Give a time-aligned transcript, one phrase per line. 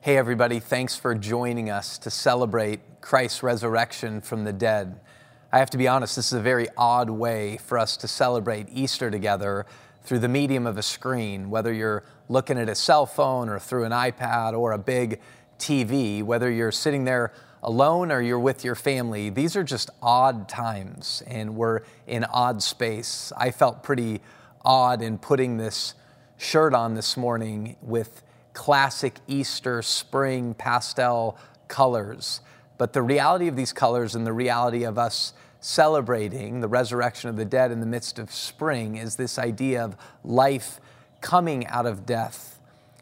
[0.00, 5.00] Hey, everybody, thanks for joining us to celebrate Christ's resurrection from the dead.
[5.50, 8.68] I have to be honest, this is a very odd way for us to celebrate
[8.72, 9.66] Easter together
[10.04, 13.82] through the medium of a screen, whether you're looking at a cell phone or through
[13.82, 15.20] an iPad or a big
[15.58, 17.32] TV, whether you're sitting there
[17.64, 19.30] alone or you're with your family.
[19.30, 23.32] These are just odd times, and we're in odd space.
[23.36, 24.20] I felt pretty
[24.64, 25.94] odd in putting this
[26.36, 28.22] shirt on this morning with
[28.58, 32.40] classic Easter spring pastel colors.
[32.76, 37.36] But the reality of these colors and the reality of us celebrating the resurrection of
[37.36, 40.80] the dead in the midst of spring is this idea of life
[41.20, 42.58] coming out of death.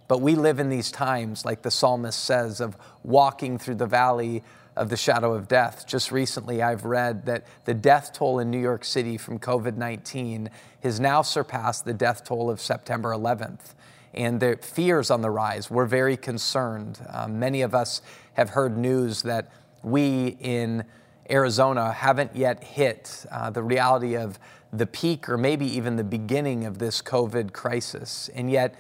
[0.09, 4.43] But we live in these times, like the psalmist says, of walking through the valley
[4.77, 5.87] of the shadow of death.
[5.87, 10.51] Just recently, I've read that the death toll in New York City from COVID 19
[10.83, 13.73] has now surpassed the death toll of September 11th.
[14.17, 15.71] And the fears on the rise.
[15.71, 17.05] We're very concerned.
[17.09, 18.03] Um, many of us
[18.35, 19.51] have heard news that
[19.83, 20.85] we in
[21.31, 24.39] Arizona haven't yet hit uh, the reality of
[24.73, 28.31] the peak or maybe even the beginning of this COVID crisis.
[28.35, 28.75] And yet,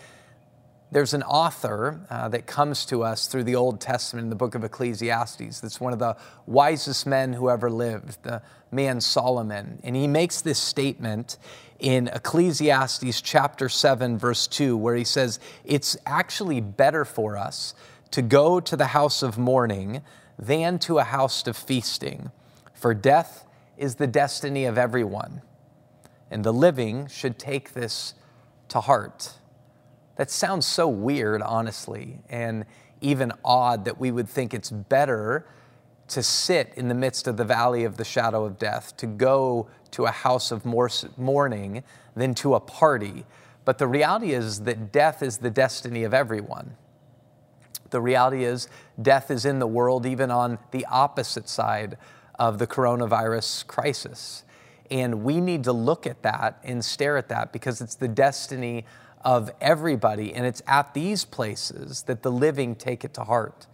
[0.92, 4.54] there's an author uh, that comes to us through the Old Testament in the book
[4.54, 6.16] of Ecclesiastes that's one of the
[6.46, 9.80] wisest men who ever lived, the man Solomon.
[9.82, 11.38] And he makes this statement
[11.78, 17.74] in Ecclesiastes chapter 7, verse 2, where he says, It's actually better for us
[18.12, 20.02] to go to the house of mourning
[20.38, 22.30] than to a house of feasting,
[22.74, 23.44] for death
[23.76, 25.42] is the destiny of everyone,
[26.30, 28.14] and the living should take this
[28.68, 29.34] to heart.
[30.16, 32.64] That sounds so weird, honestly, and
[33.00, 35.46] even odd that we would think it's better
[36.08, 39.68] to sit in the midst of the valley of the shadow of death, to go
[39.96, 41.82] to a house of mourning
[42.14, 43.24] than to a party.
[43.64, 46.76] But the reality is that death is the destiny of everyone.
[47.88, 48.68] The reality is,
[49.00, 51.96] death is in the world, even on the opposite side
[52.38, 54.44] of the coronavirus crisis.
[54.90, 58.84] And we need to look at that and stare at that because it's the destiny
[59.22, 60.34] of everybody.
[60.34, 63.66] And it's at these places that the living take it to heart.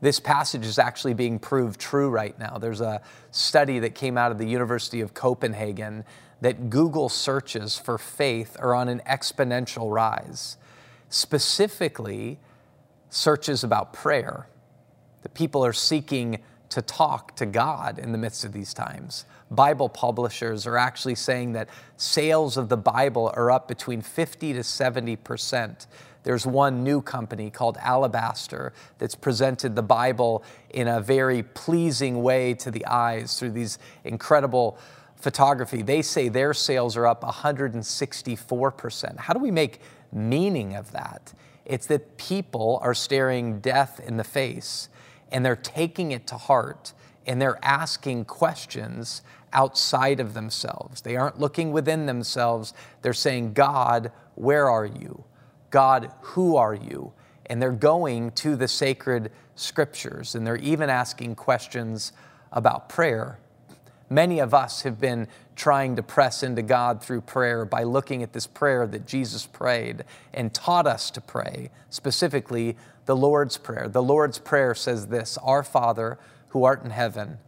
[0.00, 2.58] This passage is actually being proved true right now.
[2.58, 3.00] There's a
[3.30, 6.04] study that came out of the University of Copenhagen
[6.40, 10.56] that Google searches for faith are on an exponential rise.
[11.08, 12.38] Specifically,
[13.10, 14.48] searches about prayer.
[15.22, 16.38] The people are seeking
[16.68, 19.24] to talk to God in the midst of these times.
[19.50, 24.62] Bible publishers are actually saying that sales of the Bible are up between 50 to
[24.62, 25.86] 70 percent.
[26.22, 32.54] There's one new company called Alabaster that's presented the Bible in a very pleasing way
[32.54, 34.78] to the eyes through these incredible
[35.16, 35.82] photography.
[35.82, 39.18] They say their sales are up 164%.
[39.18, 39.80] How do we make
[40.12, 41.32] meaning of that?
[41.64, 44.88] It's that people are staring death in the face
[45.30, 46.92] and they're taking it to heart
[47.26, 51.02] and they're asking questions outside of themselves.
[51.02, 52.72] They aren't looking within themselves.
[53.02, 55.24] They're saying, God, where are you?
[55.70, 57.12] God, who are you?
[57.46, 62.12] And they're going to the sacred scriptures and they're even asking questions
[62.52, 63.38] about prayer.
[64.10, 68.32] Many of us have been trying to press into God through prayer by looking at
[68.32, 73.88] this prayer that Jesus prayed and taught us to pray, specifically the Lord's Prayer.
[73.88, 76.18] The Lord's Prayer says this Our Father,
[76.50, 77.38] who art in heaven,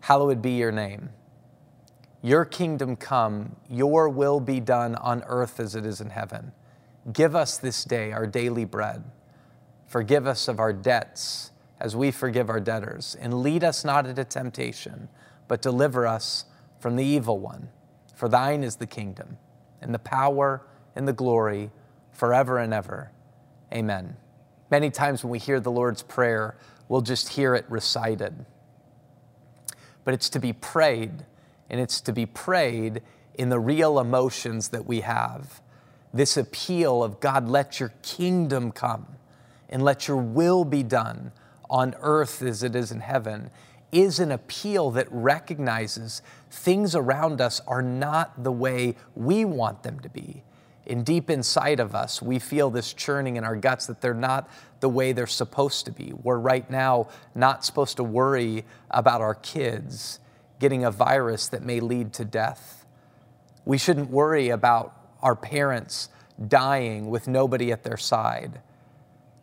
[0.00, 1.10] hallowed be your name.
[2.22, 6.52] Your kingdom come, your will be done on earth as it is in heaven.
[7.12, 9.04] Give us this day our daily bread.
[9.86, 13.16] Forgive us of our debts as we forgive our debtors.
[13.20, 15.08] And lead us not into temptation,
[15.46, 16.46] but deliver us
[16.80, 17.68] from the evil one.
[18.14, 19.36] For thine is the kingdom,
[19.82, 20.66] and the power,
[20.96, 21.70] and the glory,
[22.10, 23.10] forever and ever.
[23.72, 24.16] Amen.
[24.70, 26.56] Many times when we hear the Lord's Prayer,
[26.88, 28.46] we'll just hear it recited.
[30.04, 31.26] But it's to be prayed,
[31.68, 33.02] and it's to be prayed
[33.34, 35.60] in the real emotions that we have
[36.14, 39.06] this appeal of God, let your kingdom come
[39.68, 41.32] and let your will be done
[41.68, 43.50] on earth as it is in heaven,
[43.90, 49.98] is an appeal that recognizes things around us are not the way we want them
[50.00, 50.42] to be.
[50.86, 54.48] And deep inside of us, we feel this churning in our guts that they're not
[54.80, 56.12] the way they're supposed to be.
[56.22, 60.20] We're right now not supposed to worry about our kids
[60.60, 62.84] getting a virus that may lead to death.
[63.64, 66.10] We shouldn't worry about our parents
[66.46, 68.60] dying with nobody at their side.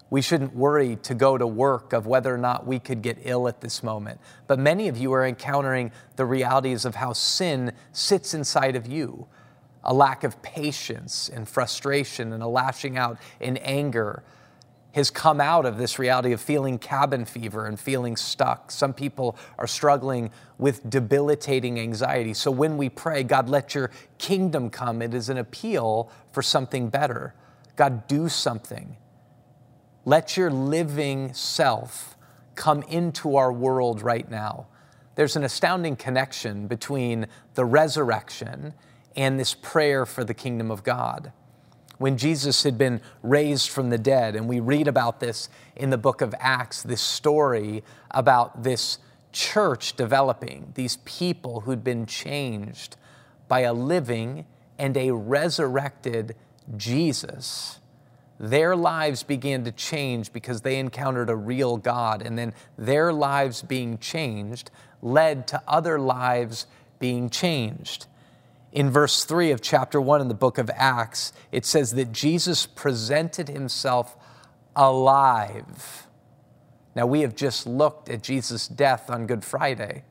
[0.10, 3.48] We shouldn't worry to go to work of whether or not we could get ill
[3.48, 4.20] at this moment.
[4.48, 9.28] But many of you are encountering the realities of how sin sits inside of you
[9.84, 14.24] a lack of patience and frustration and a lashing out in anger.
[14.94, 18.72] Has come out of this reality of feeling cabin fever and feeling stuck.
[18.72, 22.34] Some people are struggling with debilitating anxiety.
[22.34, 26.90] So when we pray, God, let your kingdom come, it is an appeal for something
[26.90, 27.34] better.
[27.76, 28.98] God, do something.
[30.04, 32.18] Let your living self
[32.56, 34.68] come into our world right now.
[35.16, 38.74] There's an astounding connection between the resurrection
[39.16, 41.32] and this prayer for the kingdom of God
[42.02, 44.36] when Jesus had been raised from the dead.
[44.36, 48.98] And we read about this in the book of Acts, this story about this
[49.32, 52.98] church developing, these people who'd been changed
[53.48, 54.46] by a living
[54.80, 56.36] and a resurrected
[56.76, 57.80] Jesus.
[58.40, 62.24] Their lives began to change because they encountered a real God.
[62.24, 64.72] And then their lives being changed
[65.04, 66.66] led to other lives
[66.98, 68.08] being changed.
[68.72, 72.66] In verse 3 of chapter 1 in the book of Acts, it says that Jesus
[72.66, 74.16] presented himself
[74.76, 76.08] alive.
[76.96, 80.04] Now, we have just looked at Jesus' death on Good Friday,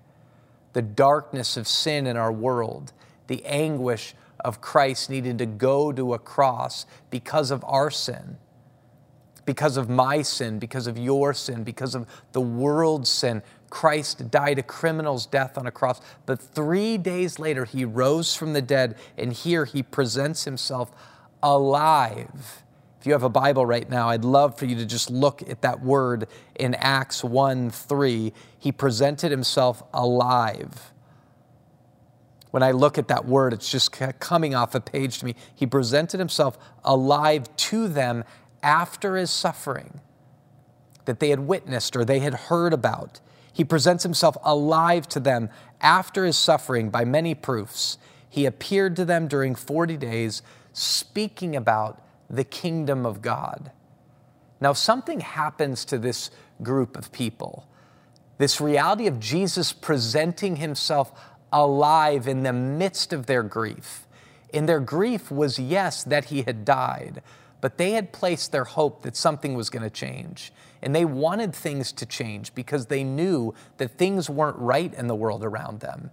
[0.72, 2.92] the darkness of sin in our world,
[3.26, 4.14] the anguish
[4.44, 8.38] of Christ needing to go to a cross because of our sin,
[9.44, 13.42] because of my sin, because of your sin, because of the world's sin.
[13.70, 18.52] Christ died a criminal's death on a cross, but three days later he rose from
[18.52, 20.90] the dead, and here he presents himself
[21.42, 22.64] alive.
[23.00, 25.62] If you have a Bible right now, I'd love for you to just look at
[25.62, 26.26] that word
[26.56, 28.32] in Acts 1 3.
[28.58, 30.92] He presented himself alive.
[32.50, 35.34] When I look at that word, it's just coming off a page to me.
[35.54, 38.24] He presented himself alive to them
[38.62, 40.00] after his suffering
[41.04, 43.20] that they had witnessed or they had heard about.
[43.52, 45.50] He presents himself alive to them
[45.80, 47.98] after his suffering by many proofs.
[48.28, 50.42] He appeared to them during 40 days,
[50.72, 53.72] speaking about the kingdom of God.
[54.60, 56.30] Now, something happens to this
[56.62, 57.66] group of people.
[58.38, 61.12] This reality of Jesus presenting himself
[61.52, 64.06] alive in the midst of their grief.
[64.52, 67.22] In their grief was, yes, that he had died,
[67.60, 70.52] but they had placed their hope that something was going to change.
[70.82, 75.14] And they wanted things to change because they knew that things weren't right in the
[75.14, 76.10] world around them.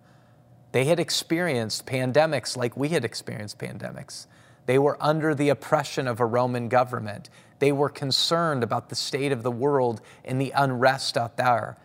[0.74, 4.28] They had experienced pandemics like we had experienced pandemics.
[4.66, 7.30] They were under the oppression of a Roman government.
[7.60, 11.78] They were concerned about the state of the world and the unrest out there.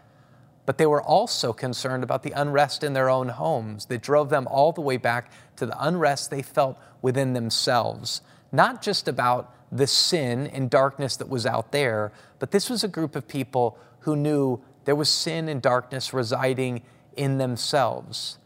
[0.67, 4.49] But they were also concerned about the unrest in their own homes that drove them
[4.49, 8.20] all the way back to the unrest they felt within themselves.
[8.52, 12.88] Not just about the sin and darkness that was out there, but this was a
[12.88, 16.82] group of people who knew there was sin and darkness residing
[17.16, 18.38] in themselves.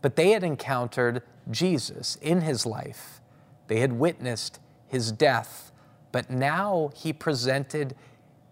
[0.00, 3.20] But they had encountered Jesus in his life,
[3.66, 5.72] they had witnessed his death,
[6.12, 7.94] but now he presented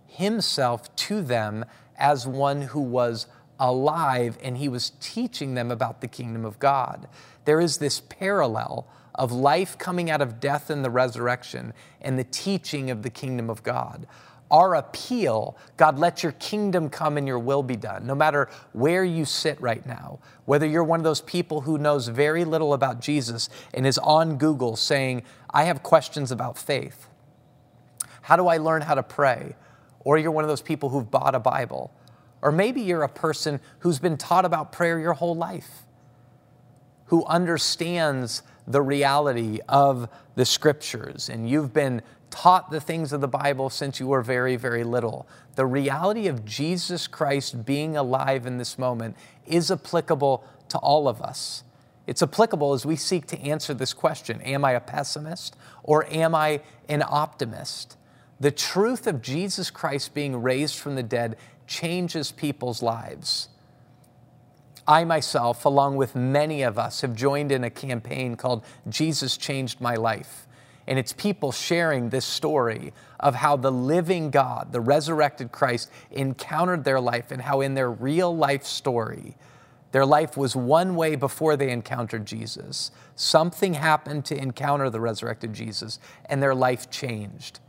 [0.07, 1.65] himself to them
[1.97, 3.27] as one who was
[3.59, 7.09] alive and he was teaching them about the kingdom of God.
[7.45, 8.87] There is this parallel
[9.17, 13.51] of life coming out of death and the resurrection and the teaching of the kingdom
[13.51, 14.07] of God.
[14.51, 19.03] Our appeal, God, let your kingdom come and your will be done, no matter where
[19.03, 20.21] you sit right now.
[20.45, 24.39] Whether you're one of those people who knows very little about Jesus and is on
[24.39, 27.09] Google saying, I have questions about faith.
[28.23, 29.57] How do I learn how to pray?
[30.01, 31.93] Or you're one of those people who've bought a Bible.
[32.43, 35.85] Or maybe you're a person who's been taught about prayer your whole life,
[37.07, 43.29] who understands the reality of the scriptures, and you've been taught the things of the
[43.29, 45.27] Bible since you were very, very little.
[45.55, 51.23] The reality of Jesus Christ being alive in this moment is applicable to all of
[51.23, 51.63] us.
[52.07, 56.35] It's applicable as we seek to answer this question Am I a pessimist or am
[56.35, 57.97] I an optimist?
[58.39, 63.49] The truth of Jesus Christ being raised from the dead changes people's lives.
[64.89, 69.81] I myself, along with many of us, have joined in a campaign called Jesus Changed
[69.81, 70.47] My Life.
[70.87, 76.85] And it's people sharing this story of how the living God, the resurrected Christ, encountered
[76.85, 79.37] their life and how in their real life story,
[79.91, 82.93] their life was one way before they encountered Jesus.
[83.17, 87.61] Something happened to encounter the resurrected Jesus, and their life changed.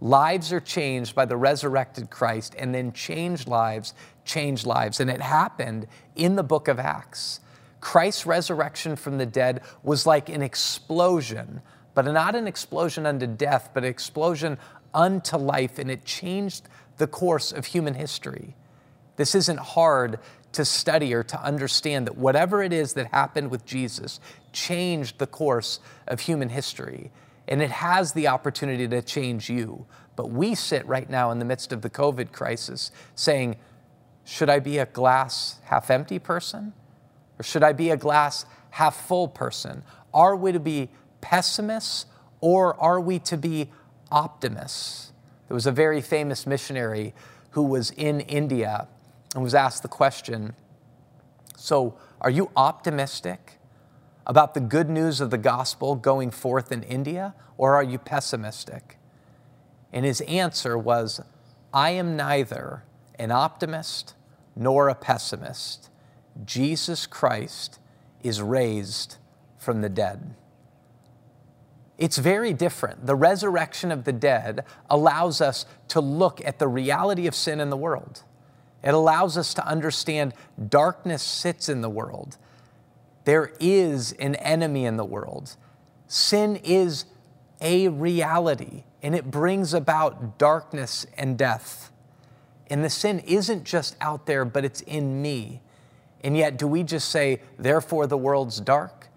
[0.00, 5.00] Lives are changed by the resurrected Christ, and then changed lives change lives.
[5.00, 7.40] And it happened in the book of Acts.
[7.80, 11.62] Christ's resurrection from the dead was like an explosion,
[11.94, 14.58] but not an explosion unto death, but an explosion
[14.92, 18.56] unto life, and it changed the course of human history.
[19.16, 20.18] This isn't hard
[20.52, 24.20] to study or to understand that whatever it is that happened with Jesus
[24.52, 27.10] changed the course of human history.
[27.48, 29.86] And it has the opportunity to change you
[30.16, 33.56] But we sit right now in the midst of the COVID crisis saying,
[34.24, 36.72] should I be a glass half empty person?
[37.38, 39.84] Or should I be a glass half full person?
[40.12, 40.88] Are we to be
[41.20, 42.06] pessimists
[42.40, 43.70] or are we to be
[44.10, 45.12] optimists?
[45.48, 47.14] There was a very famous missionary
[47.50, 48.88] who was in India
[49.34, 50.54] and was asked the question
[51.56, 53.58] So, are you optimistic
[54.26, 58.98] about the good news of the gospel going forth in India, or are you pessimistic?
[59.92, 61.20] And his answer was,
[61.72, 62.82] I am neither
[63.18, 64.14] an optimist
[64.56, 65.90] nor a pessimist.
[66.44, 67.78] Jesus Christ
[68.22, 69.16] is raised
[69.58, 70.34] from the dead.
[71.98, 73.06] It's very different.
[73.06, 77.70] The resurrection of the dead allows us to look at the reality of sin in
[77.70, 78.22] the world.
[78.82, 80.34] It allows us to understand
[80.68, 82.36] darkness sits in the world.
[83.26, 85.56] There is an enemy in the world.
[86.06, 87.06] Sin is
[87.60, 91.90] a reality, and it brings about darkness and death.
[92.70, 95.60] And the sin isn't just out there, but it's in me.
[96.22, 99.08] And yet, do we just say, therefore the world's dark?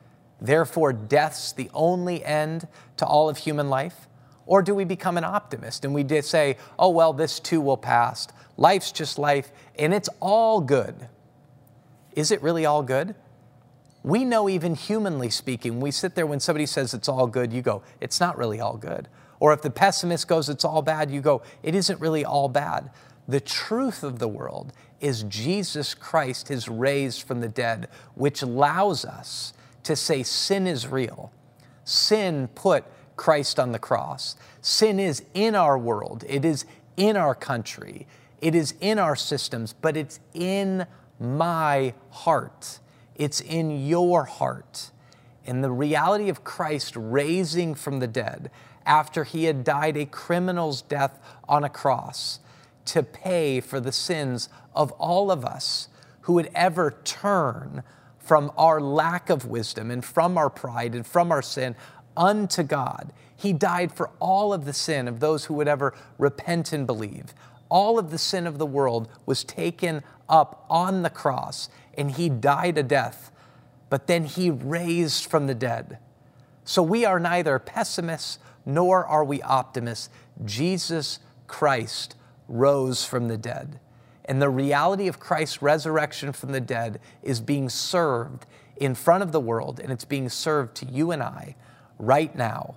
[0.41, 4.07] Therefore, death's the only end to all of human life?
[4.47, 7.77] Or do we become an optimist and we just say, oh, well, this too will
[7.77, 8.27] pass.
[8.57, 11.07] Life's just life and it's all good.
[12.13, 13.13] Is it really all good?
[14.03, 17.61] We know, even humanly speaking, we sit there when somebody says it's all good, you
[17.61, 19.09] go, it's not really all good.
[19.39, 22.91] Or if the pessimist goes, it's all bad, you go, it isn't really all bad.
[23.27, 29.05] The truth of the world is Jesus Christ is raised from the dead, which allows
[29.05, 29.53] us
[29.83, 31.31] to say sin is real.
[31.83, 34.35] Sin put Christ on the cross.
[34.61, 36.65] Sin is in our world, it is
[36.97, 38.07] in our country,
[38.41, 40.85] it is in our systems, but it's in
[41.19, 42.79] my heart.
[43.19, 44.89] It's in your heart.
[45.45, 48.49] And the reality of Christ raising from the dead
[48.85, 52.39] after he had died a criminal's death on a cross
[52.85, 55.89] to pay for the sins of all of us
[56.21, 57.83] who would ever turn
[58.17, 61.75] from our lack of wisdom and from our pride and from our sin
[62.15, 63.11] unto God.
[63.35, 67.33] He died for all of the sin of those who would ever repent and believe.
[67.69, 71.69] All of the sin of the world was taken up on the cross,
[71.99, 73.29] and he died a death,
[73.89, 75.99] but then he raised from the dead.
[76.63, 80.09] So we are neither pessimists nor are we optimists.
[80.45, 82.15] Jesus Christ
[82.47, 83.79] rose from the dead.
[84.25, 88.45] And the reality of Christ's resurrection from the dead is being served
[88.77, 91.55] in front of the world, and it's being served to you and I
[91.97, 92.75] right now.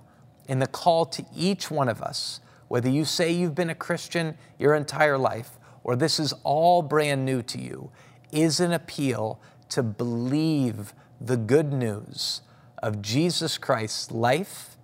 [0.49, 4.37] In the call to each one of us, whether you say you've been a Christian
[4.59, 5.51] your entire life,
[5.83, 7.89] or this is all brand new to you,
[8.33, 12.41] is an appeal to believe the good news
[12.81, 14.77] of Jesus Christ's life,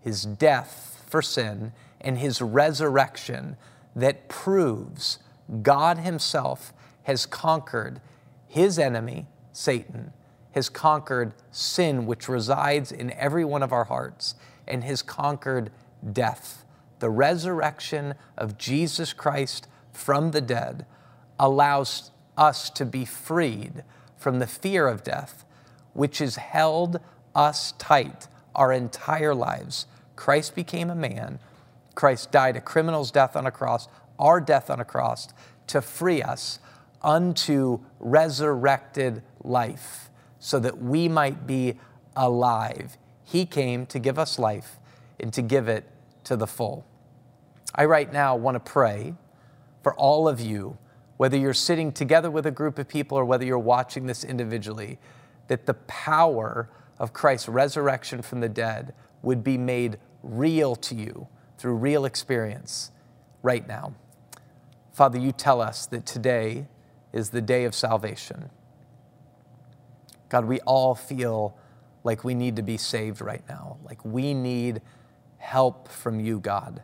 [0.00, 3.56] his death for sin, and his resurrection
[3.94, 5.18] that proves
[5.62, 6.72] God Himself
[7.04, 8.00] has conquered
[8.46, 10.12] His enemy, Satan,
[10.52, 14.34] has conquered sin, which resides in every one of our hearts,
[14.66, 15.70] and has conquered
[16.12, 16.64] death.
[16.98, 20.86] The resurrection of Jesus Christ from the dead
[21.38, 23.84] allows us to be freed
[24.16, 25.44] from the fear of death,
[25.92, 27.00] which has held
[27.34, 29.86] us tight our entire lives.
[30.16, 31.38] Christ became a man
[31.96, 33.88] Christ died a criminal's death on a cross,
[34.20, 35.28] our death on a cross,
[35.66, 36.60] to free us
[37.02, 41.74] unto resurrected life, so that we might be
[42.14, 42.96] alive.
[43.24, 44.76] He came to give us life
[45.18, 45.84] and to give it
[46.24, 46.86] to the full.
[47.74, 49.14] I right now want to pray
[49.82, 50.76] for all of you,
[51.16, 54.98] whether you're sitting together with a group of people or whether you're watching this individually,
[55.48, 56.68] that the power
[56.98, 62.90] of Christ's resurrection from the dead would be made real to you through real experience
[63.42, 63.94] right now.
[64.92, 66.66] Father, you tell us that today
[67.12, 68.50] is the day of salvation.
[70.28, 71.56] God, we all feel
[72.02, 74.80] like we need to be saved right now, like we need
[75.38, 76.82] help from you, God.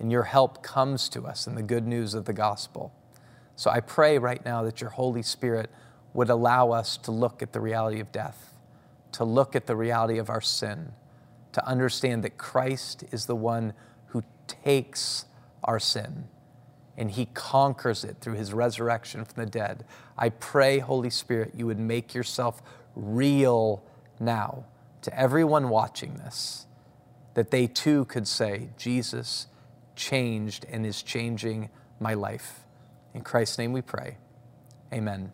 [0.00, 2.92] And your help comes to us in the good news of the gospel.
[3.56, 5.70] So I pray right now that your Holy Spirit
[6.12, 8.54] would allow us to look at the reality of death,
[9.12, 10.92] to look at the reality of our sin
[11.54, 13.72] to understand that Christ is the one
[14.06, 15.24] who takes
[15.62, 16.24] our sin
[16.96, 19.84] and he conquers it through his resurrection from the dead.
[20.18, 22.60] I pray, Holy Spirit, you would make yourself
[22.96, 23.84] real
[24.20, 24.64] now
[25.02, 26.66] to everyone watching this,
[27.34, 29.46] that they too could say, Jesus
[29.96, 31.70] changed and is changing
[32.00, 32.63] my life.
[33.14, 34.16] In Christ's name we pray.
[34.92, 35.32] Amen.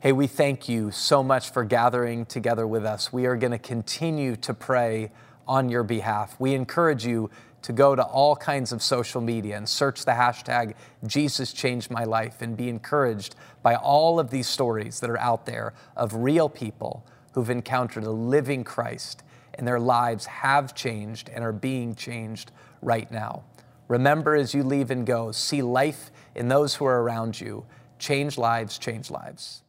[0.00, 3.12] Hey, we thank you so much for gathering together with us.
[3.12, 5.10] We are going to continue to pray
[5.46, 6.34] on your behalf.
[6.38, 10.74] We encourage you to go to all kinds of social media and search the hashtag
[11.06, 15.46] Jesus changed my life and be encouraged by all of these stories that are out
[15.46, 19.22] there of real people who've encountered a living Christ
[19.54, 22.50] and their lives have changed and are being changed
[22.82, 23.44] right now.
[23.88, 27.66] Remember as you leave and go, see life in those who are around you.
[27.98, 29.63] Change lives, change lives.